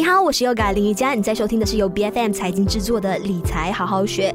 [0.00, 4.34] 你好，我是优嘎林瑜伽，你在收听的是由 BFM 财经制作的理财好好学。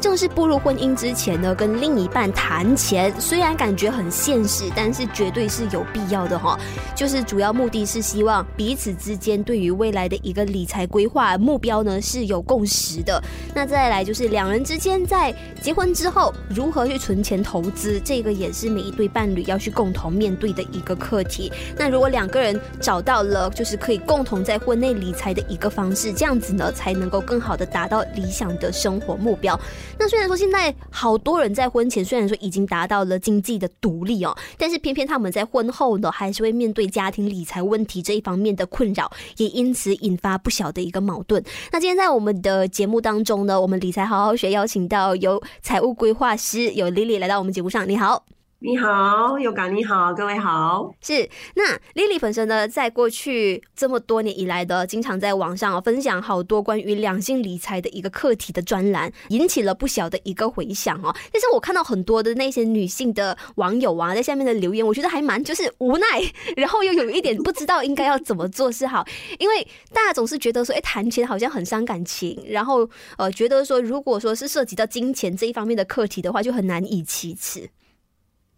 [0.00, 6.58] 正式步入婚姻之前呢，跟另一半谈钱，虽然感觉很现实，但是绝对是有必要的哈。
[6.96, 13.22] 就是主要目的是希望彼此之间对于未来的一个理财规划目标呢是有共识的。
[13.54, 21.52] 那再来就是两人之间在结婚之后如何去存钱投资，这个也是每一对伴侣要去共同面对的一个课题。
[21.76, 29.58] 那如果两个人找到了就是可以共同在婚内理财的一个方式，这样子呢才能够更好的达到理想的生活目标。
[29.98, 41.42] 那虽然说现在好多人在婚前虽然说已经达到了经济的独立哦，但是偏偏他们在婚后呢，还是会面对家庭理财问题这一方面的困扰，也因此引发不小的一个矛盾。
[41.70, 48.24] 那今天在我们的节目当中呢，我们理财好好学邀请到有财务规划师有 Lily 来到我们节目上，你好。
[48.62, 50.94] 你好，Yoga，你好，各位好。
[51.00, 61.10] 是，那 Lily 本身呢，在过去这么多年以来的，经常在网上分享好多关于两性理财的一个课题的专栏，引起了不小的一个回响哦。
[61.32, 66.06] 但是我看到很多的那些女性的网友啊，在下面的留言，我觉得还蛮就是无奈，
[66.54, 69.02] 然后又有一点不知道应该要怎么做是好，
[69.38, 77.70] 因为大家总是觉得说，哎，谈钱好像很伤感情，然后呃，觉得说，如果说是涉及到金钱这一方面的课题的话，就很难以启齿。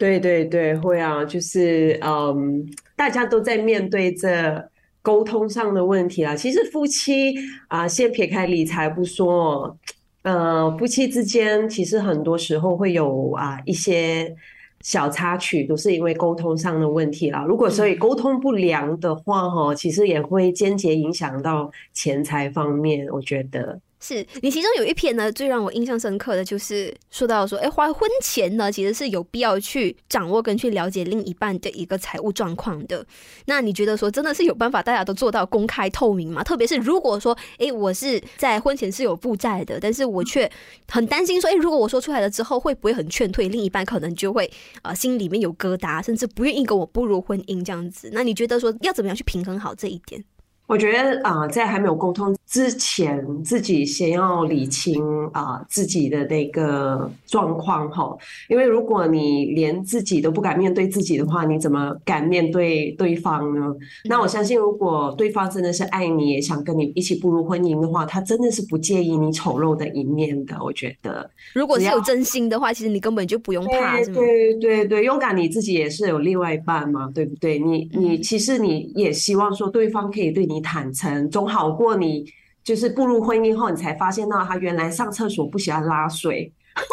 [0.02, 4.68] 对对对，会啊，就是嗯，大家都在面对着
[5.00, 6.34] 沟通上的问题啊。
[6.34, 7.32] 其实夫妻
[7.68, 9.78] 啊，先撇开理财不说，
[10.22, 14.34] 呃，夫妻之间其实很多时候会有啊一些
[14.80, 17.44] 小插曲，都是因为沟通上的问题啦。
[17.46, 23.78] 如果所以沟通不良的话，哈，其实也会间接影响到钱财方面，我觉得。
[24.02, 33.06] 是你其中有一篇呢，最让我印象深刻的就是说到说，哎，花婚前呢，其实是有必要去掌握跟去了解另一半的一个财务状况的。
[33.46, 36.42] 那你觉得说，真的是有办法大家都做到公开透明吗？
[36.42, 40.50] 特别是如果说，哎，我是在婚前是有负债的，但是我却
[40.88, 43.84] 很担心说，哎，如果我说出来了之后，会不会很劝退另一半？
[43.84, 44.50] 可能就会
[44.82, 48.10] 啊、心里面有疙瘩，甚至不愿意跟我步入婚姻这样子。
[48.12, 50.24] 那你觉得说，要怎么样去平衡好这一点？
[50.72, 58.16] 我觉得啊、呃，在还没有沟通之前，自己先要理清啊、呃、自己的那个状况哈。
[58.48, 63.70] 因为如果你连自己都不敢面对自己的话，你怎么敢面对对方呢？
[64.06, 70.56] 那我相信，如果对方真的是爱你，也想跟你一起步入婚姻的话，他真的是不介意你丑陋的一面的。
[70.64, 77.58] 我觉得，如果是有真心的话，其实你根本就不用怕，对对对对，勇敢你自己也是有另外一半嘛，对不对？
[77.58, 80.61] 你你其实你也希望说对方可以对你。
[80.62, 82.24] 坦诚总好过你
[82.64, 86.52] 就是步入婚姻后，你才发现到他原来上厕所不喜欢拉水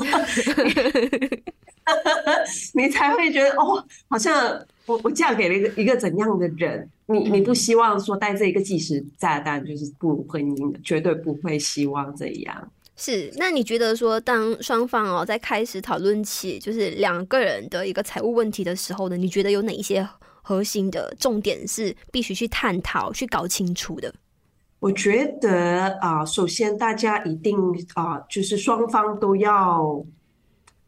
[2.74, 6.90] 你才会觉得哦，好像我我嫁给了一个一个怎样的人？
[7.08, 12.72] 你你不希望说带这一个计时炸弹就是步入婚姻的，绝对不会希望这样。
[12.96, 20.08] 是，那你觉得说，当双方哦在开始讨论起就是两个人的一个财务问题的时候呢，你觉得有哪一些？
[20.50, 24.12] 核心的重点是必须去探讨、去搞清楚的。
[24.80, 27.56] 我觉得啊，首先大家一定
[27.94, 30.04] 啊，就是双方都要，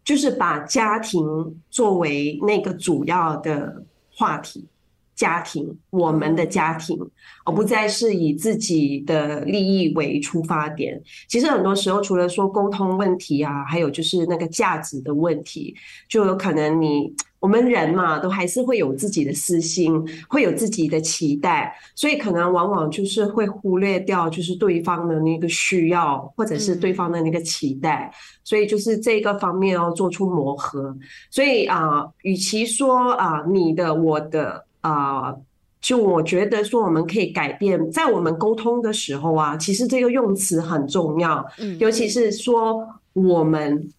[0.04, 1.22] 就是把家庭
[1.70, 4.68] 作为那个主要的话题，
[5.22, 6.98] 家庭，我们的家庭，
[7.46, 11.00] 而不再是以自己的利益为出发点。
[11.28, 15.76] 其实很多时候，除了说沟通问题啊，还有就是那个价值的问题，
[16.10, 17.14] 就有可能你。
[17.42, 19.92] 我们人嘛，都还是会有自己的私心，
[20.30, 30.96] 会有自己的期待，所以可能往往就是会忽略掉，就是对方的那个需要，或者是对方的那个期待，所以就是这个方面要做出磨合。
[31.32, 35.36] 所以啊，与其说啊你的我的啊，
[35.80, 43.90] 就我觉得说我们可以改变，在我们沟通的时候啊，其实这个用词很重要，嗯，尤其是说我们。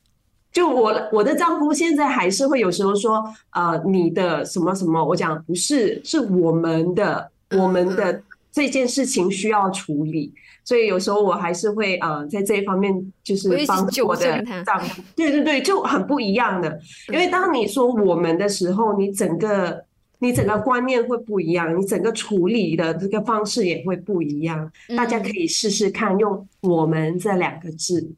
[0.52, 8.20] 就我我的丈夫现在还是会有时候说，呃，你的什么什么，我讲不是，是我们的我们的
[8.52, 10.30] 这件事情需要处理，
[10.62, 12.94] 所以有时候我还是会呃在这一方面
[13.24, 19.82] 就是帮助我的丈夫，对对对，就很不一样的，因为当你说我们的时候，你整个
[20.22, 28.08] 你整个观念会不一样，你整个处理的这个方式也会不一样，大家可以试试看用我们这两个字，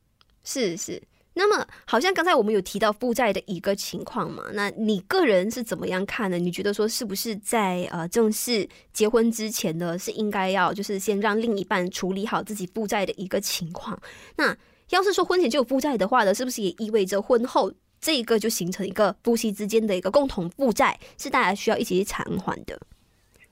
[0.45, 1.03] 是是。
[1.37, 4.45] 那么，好像刚才我们有提到负债的一个情况嘛？
[4.53, 6.39] 那你个人是怎么样看呢？
[6.39, 13.99] 你觉得说是不是在呃正式结婚之前呢，是应该要就是先让另一半处理好自己负债的一个情况？
[14.37, 14.57] 那
[14.91, 17.73] 要是说婚前就有负债的话呢，是不是也意味着婚后
[18.05, 22.79] 这一个就形成一个夫妻之间的一个共同负债，是大家需要一起去偿还的？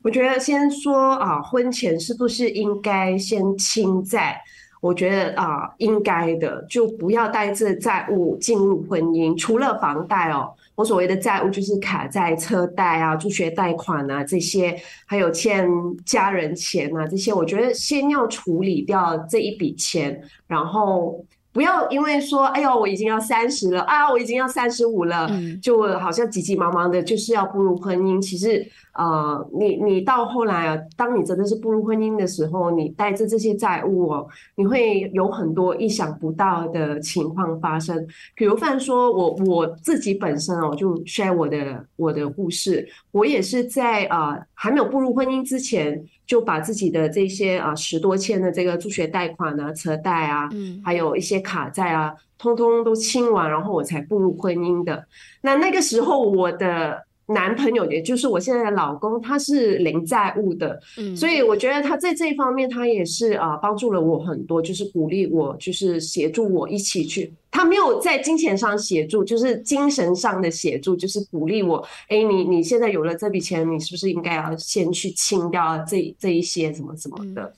[0.03, 4.39] 我觉得先说啊，婚前是不是应该先清债？
[4.83, 9.35] 我觉得啊，应该的，就不要带着债务进入婚姻。
[9.39, 15.67] 除了房贷哦，我所谓的债务就是卡债、车贷啊、助学贷款啊这些，还有欠
[16.05, 21.25] 家人钱啊这些，我觉得先要处理掉这一笔钱，然后。
[21.53, 28.21] 不要因为说，哎呦，我已经要三十了啊，我已经要三十五了，嗯，就好像急急忙忙的，就是要步入婚姻。
[28.21, 38.07] 其实，呃，你你到后来啊，当你真的是步入婚姻的时候，你带着这些债务哦，你会有很多意想不到的情况发生。
[38.35, 46.05] 比如，犯说我我自己本身哦，就 share 我的我的故事，我也是在啊，呃，还没有步入婚姻之前。
[46.25, 55.05] 就把自己的这些啊十多千的这个助学贷款啊、车贷啊，嗯，还有一些卡债啊，通通都清完，然后我才步入婚姻的。
[55.43, 67.33] 那那个时候，我的男朋友，也就是我现在的老公，他是零债务的，嗯，所以我觉得他在这一方面，他也是啊帮助了我很多，就是鼓励我，就是协助我一起去。
[67.51, 71.87] 他没有在金钱上协助，就是精神上的协助，就是鼓励我。
[72.09, 77.53] 哎，你你现在有了这笔钱，你是不是应该要先去清掉这这一些什么什么的？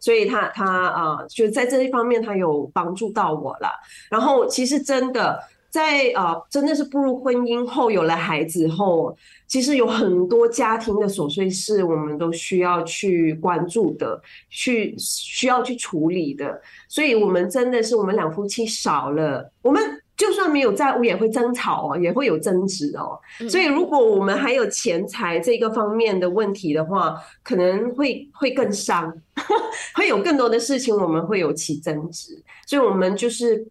[0.00, 3.68] 所以他他啊，就在这一方面，他有帮助到我了。
[4.10, 5.38] 然后其实真的。
[5.70, 9.14] 在啊，真的是步入婚姻后，有了孩子后，
[9.46, 14.18] 其实有很多家庭的琐碎事，我们都需要去关注的，
[14.48, 16.58] 去需要去处理的。
[16.88, 19.82] 所以，我们真的是我们两夫妻少了，我们
[20.16, 23.20] 就算没有债务，也会争吵哦，也会有争执哦。
[23.46, 29.14] 所以，如果我们还有钱财这个方面的问题的话，可能会会更伤，
[29.94, 32.42] 会有更多的事情我们会有起争执。
[32.66, 33.68] 所以，我们就是。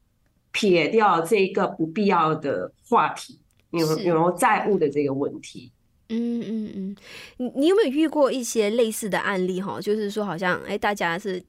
[0.57, 3.37] 撇掉这个不必要的话题，
[3.69, 5.71] 有有债务的这个问题。
[6.09, 6.95] 嗯嗯嗯，
[7.37, 9.79] 你你有没有遇过一些类似的案例哈？
[9.79, 11.39] 就是说，好像哎，大家是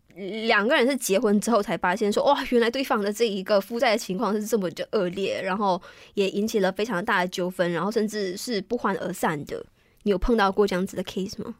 [0.44, 5.80] 两个人是结婚之后才发现说，哇，原来对方的这一个负债的情况是这么的恶劣，然后
[6.12, 9.64] 也引起了非常大的纠纷，然后甚至是不欢而散的。
[10.02, 11.54] 你有碰到过这样子的 case 吗？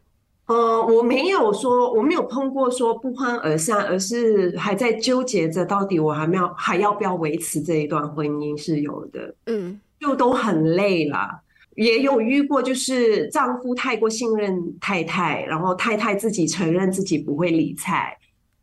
[0.48, 11.42] 呃，我没有说，我没有碰过说不欢而散，而是还在纠结着到底我还没有还要不要维持这一段婚姻是有的，嗯，就都很累了。
[11.74, 18.16] 也有遇过，就是丈夫太过信任太太，然后太太自己承认自己不会理财，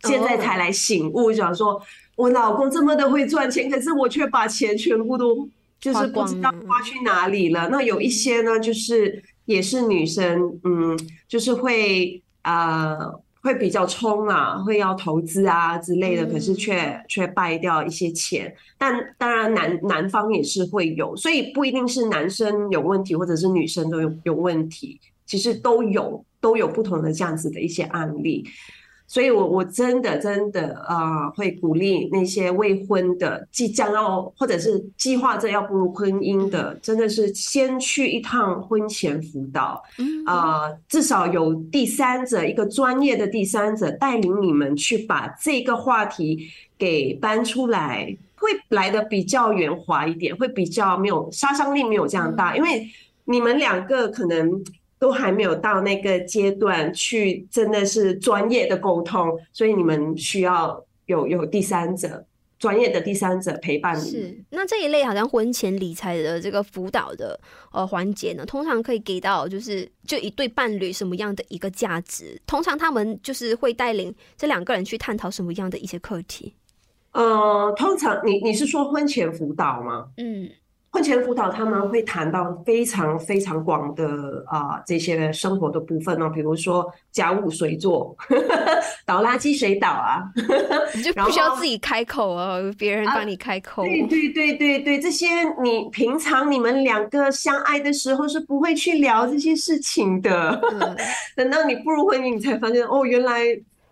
[0.06, 1.80] 现在才来醒悟，想说
[2.16, 5.48] 我老公这么的会赚钱，可是我却把钱全部都
[5.80, 7.70] 就是不知道花去哪里了。
[7.70, 9.22] 那有一些呢，就是。
[9.46, 10.98] 也是女生，嗯，
[11.28, 12.98] 就是会呃，
[13.42, 18.54] 会比较冲啊，会要投资啊之类的，可是却却败掉一些钱。
[18.78, 28.46] 但当然男男方也是会有，所以不一定是男生有问题，或者是女生都有有问题，其实都有都有不同的这样子的一些案例。
[29.08, 39.82] 所以我，我我真的真的啊、呃，会鼓励那些未婚的、即将要或者是计划着要步入婚姻的，真的是先去一趟婚前辅导，
[40.26, 46.48] 啊、呃，至少有第三者，一个专业的第三者带领你们去把这个话题
[46.78, 52.90] 给搬出来，会来的比较圆滑一点，会比较没有杀伤力，没有这样大，因为
[53.26, 54.64] 你们两个可能。
[54.98, 62.26] 都还没有到那个阶段去，真的是专业的沟通，所以你们需要有有第三者，
[62.58, 64.10] 专业的第三者陪伴你。
[64.10, 67.40] 是，那这一类好像婚前理财的这个辅导的
[67.72, 72.42] 呃环节呢，通常可以给到就是就一对伴侣什么样的一个价值？
[72.48, 76.54] 通常他们就是会带领这两个人去探讨什么样的一些课题？
[77.12, 80.08] 呃，通常你你是说婚前辅导吗？
[80.18, 80.50] 嗯。
[80.96, 88.16] 婚前辅导他们会谈到非常非常广的啊、呃、这些生活的部分哦，比如说家务谁做，
[89.06, 90.24] 倒垃圾谁倒啊，
[90.96, 93.84] 你就不需要自己开口哦，别人帮你开口。
[93.84, 95.28] 对对对对对，这些
[95.62, 100.96] 你平常你们两个相爱的时候是不会去聊这些事情的，嗯、
[101.36, 103.42] 等到你步入婚姻，你才发现哦，原来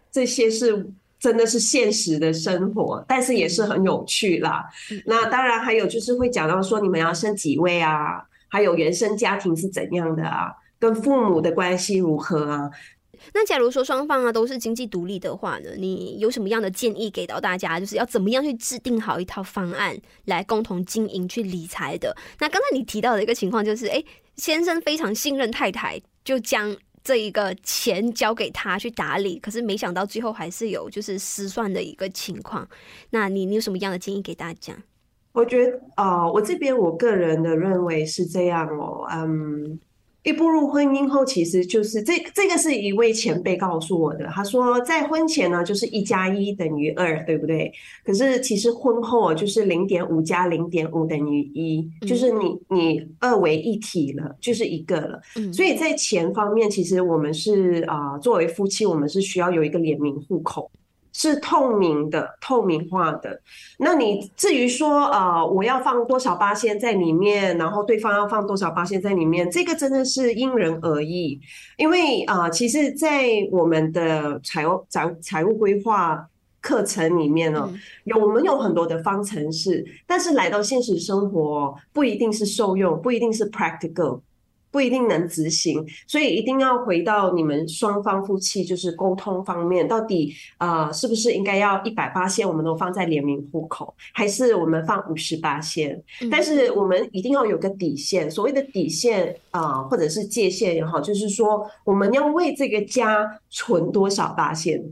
[0.09, 0.89] 这些是。
[1.23, 4.65] 真的是现实的生活，但是也是很有趣啦。
[5.05, 12.69] 那当然还有就是会讲到说你们要生几位啊，还有原生家庭是怎样的啊，跟父母的关系如何啊。
[13.33, 17.79] 那假如说双方啊都是经济独立的话呢，你有什么样的建议给到大家？
[17.79, 22.13] 就是要怎么样去制定好一套方案来共同经营去理财的？
[22.37, 24.03] 那刚才你提到的一个情况就是，哎，
[24.35, 26.75] 先生非常信任太太，就将。
[27.03, 32.67] 这一个钱交给他去打理，可是没想到最后还是有就是失算的一个情况。
[33.09, 34.73] 那你你有什么样的建议给大家？
[35.33, 39.79] 我觉得啊、我这边我个人的认为是这样哦，嗯。
[40.23, 44.25] 一步入婚姻后，其实就是这这个是一位前辈告诉我的。
[44.27, 47.71] 他说，在婚前呢，就是一加一等于二，对不对？
[48.05, 55.21] 可是其实婚后就是零点五加零点五等于一，就是你你二为一体了，就是一个了。
[55.51, 60.71] 所以在钱方面，其实我们是啊、呃，作为夫妻，我们是需要有一个联名户口。
[61.13, 63.39] 是透明的、透明化的。
[63.77, 71.39] 那你至于说，呃，我要放多少八仙在里面，然后对方要放多少八仙在里面，这个真的是因人而异。
[71.77, 76.27] 因为啊、呃，其实，在我们的财务财财务规划
[76.61, 77.71] 课程里面呢，
[78.05, 84.21] 有我们有很多的方程式，但是来到现实生活，不一定是受用，不一定是 practical。
[84.73, 96.01] 不一定能执行，所以一定要回到你们双方夫妻就是沟通方面，到底啊、呃、是不是应该要一百八线，我们都放在联名户口，还是我们放五十八线？
[96.31, 104.83] 但是我们一定要有个底线，所谓的底线啊、呃，或者是界限也好，就是说我们要为这个家存多少八线？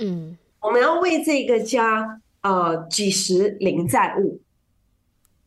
[0.00, 4.38] 嗯，我们要为这个家呃几十零债务，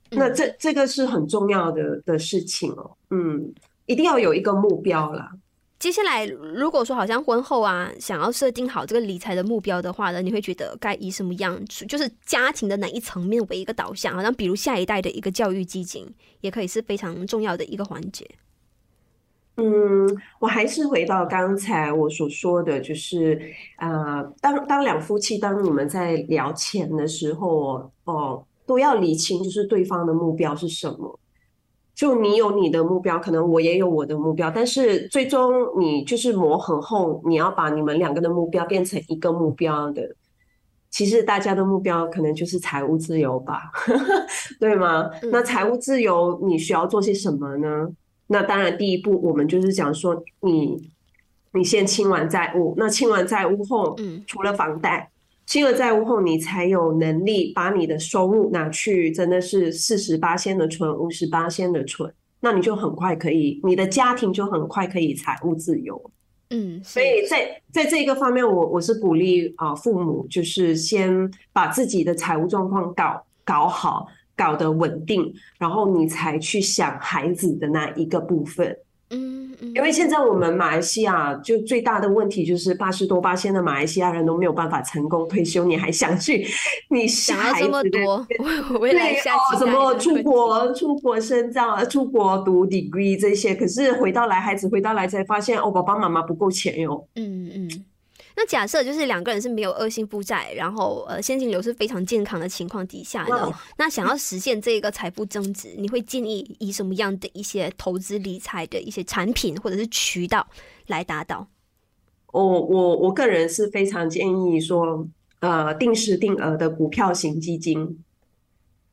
[0.10, 3.54] 那这这个是很重要的的事情哦，嗯。
[3.86, 5.32] 一定要有一个目标啦。
[5.80, 11.60] 接下来，如果说好像婚后啊，想要设定好这个理财的目标的话呢，你会觉得该以什么样？
[11.66, 14.16] 就是家庭的哪一层面为一个导向？
[14.16, 16.08] 好像比如下一代的一个教育基金，
[16.40, 18.26] 也可以是非常重要的一个环节。
[19.58, 20.08] 嗯，
[20.40, 23.40] 我还是回到刚才我所说的，就是
[23.78, 31.20] 呃，当当两夫妻，当你们在聊钱的时候，哦，都要理清，就是对方的目标是什么。
[31.96, 40.16] 就你有你的目标，可能我也有我的目标，但是最终你就是磨合后，你要把你们两个的目标变成一个目标的。
[40.90, 43.72] 其实大家的目标可能就是财务自由吧，
[44.60, 45.10] 对吗？
[45.32, 47.88] 那财务自由你需要做些什么呢？
[48.28, 50.92] 那当然，第一步我们就是讲说，你
[51.54, 53.96] 你先清完债务，那清完债务后，
[54.28, 55.10] 除了房贷。
[55.46, 66.12] 清了债务后，你才有能力把你的收入拿去，真的是四十八仙的存，五十八仙的存，那你就很快可以，你的家庭就很快可以财务自由。
[66.50, 78.78] 嗯，所以在在这个方面我，我我是鼓励啊，父母就是先把自己的财务状况搞搞好，搞得稳定，然后你才去想孩子的那一个部分。
[79.14, 86.46] 嗯，因为现在我们马来西亚就最大的问题就是八十多八千的马来西亚人都没有办法成功退休，你还想去？
[86.90, 88.26] 你想要这么多？
[88.82, 97.08] 对哦，什么出国、出国深造、出国读 degree 这些，可是回到来，孩子回到来才发现，哦，爸爸妈妈不够钱哟。
[97.16, 97.70] 嗯嗯。
[98.44, 110.46] 那假设就是两个人是没有恶性负债，然后呃现金流是非常健康的情况底下呢，那想要实现这个财富增值，你会建议以什么样的一些投资理财的一些产品或者是渠道
[110.88, 111.48] 来达到？
[112.34, 115.08] 我我我个人是非常建议说，
[115.40, 118.04] 呃，定时定额的股票型基金，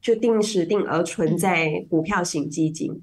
[0.00, 3.02] 就定时定额存在股票型基金，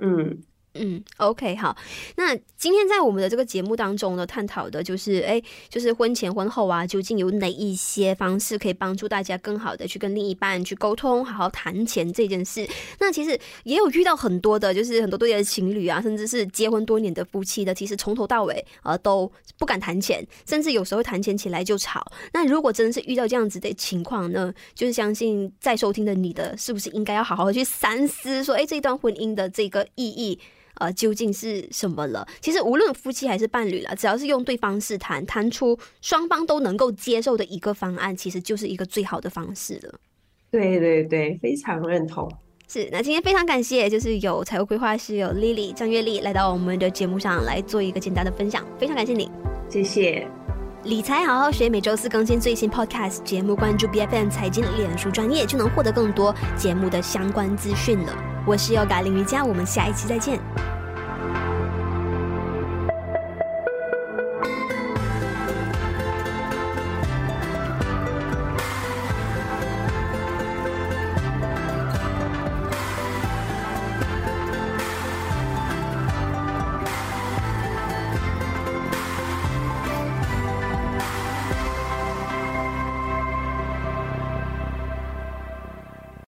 [0.00, 0.42] 嗯。
[0.74, 1.76] 嗯，OK，好。
[2.16, 12.68] 那今天在我们的这个节目当中呢，探讨的就是，哎，就是婚前婚后啊，究竟有哪一些方式可以帮助大家更好的去跟另一半去沟通，好好谈钱这件事。
[12.98, 22.04] 那其实也有遇到很多的，就是很多对的情侣啊，甚至是结婚多年的夫妻的，其实从头到尾呃都不敢谈钱，甚至有时候谈钱起来就吵。
[22.32, 30.40] 那如果真的是遇到这样子的情况呢，就是相信在收听的你的，是不是应该要好好去三思，说，哎，这一段婚姻的这个意义。
[30.74, 32.26] 呃，究竟是什么了？
[32.40, 39.94] 其实无论夫妻还是伴侣了，只要是用对方式谈，谈出双方都能够接受的一个方案，其实就是一个最好的方式了。
[40.50, 42.30] 对对对，非常认同。
[42.66, 49.30] 是，那今天非常感谢，就是有财务规划师有 Lily 张月丽来到我们的节目上来做一个简单的分享，非常感谢你，
[49.68, 50.26] 谢谢。
[50.84, 58.33] 理财好好学，每周四更新最新 Podcast 节目，关注 BFM 财经脸书专业就能获得更多节目的相关资讯了。
[58.46, 60.38] 我是 Yoga 林瑜伽，我们下一期再见。